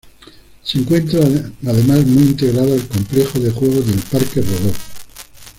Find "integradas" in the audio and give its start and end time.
2.23-2.71